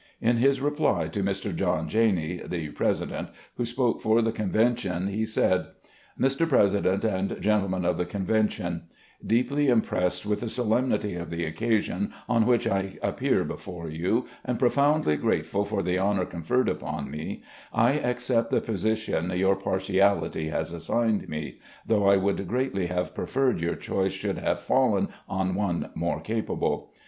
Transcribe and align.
In 0.19 0.37
his 0.37 0.59
reply 0.61 1.09
to 1.09 1.21
Mr. 1.21 1.55
John 1.55 1.87
Janney, 1.87 2.37
the 2.37 2.69
President, 2.69 3.29
who 3.57 3.65
spoke 3.65 4.01
for 4.01 4.23
the 4.23 4.31
Convention, 4.31 5.09
he 5.09 5.25
said: 5.25 5.67
"Mr. 6.19 6.49
President 6.49 7.05
and 7.05 7.39
Gentlemen 7.39 7.85
of 7.85 7.99
the 7.99 8.05
Convention: 8.05 8.85
Deeply 9.23 9.67
impressed 9.67 10.25
with 10.25 10.39
the 10.41 10.49
solemnity 10.49 11.13
of 11.13 11.29
the 11.29 11.45
occasion 11.45 12.11
on 12.27 12.45
wWch 12.47 12.67
I 12.67 12.97
appear 13.07 13.43
before 13.43 13.91
you, 13.91 14.25
and 14.43 14.57
profoundly 14.57 15.17
grate 15.17 15.45
ftil 15.45 15.67
for 15.67 15.83
the 15.83 15.99
honour 15.99 16.25
conferred 16.25 16.67
upon 16.67 17.11
me, 17.11 17.43
I 17.71 17.91
accept 17.91 18.49
the 18.49 18.59
position 18.59 19.29
your 19.37 19.55
partiality 19.55 20.47
has 20.49 20.71
assigned 20.71 21.29
me, 21.29 21.59
though 21.85 22.07
I 22.09 22.17
would 22.17 22.47
greatly 22.47 22.87
have 22.87 23.13
preferred 23.13 23.59
yoiu: 23.59 23.79
choice 23.79 24.13
should 24.13 24.39
have 24.39 24.61
fallen 24.61 25.09
on 25.29 25.53
one 25.53 25.91
more 25.93 26.19
capable. 26.21 26.91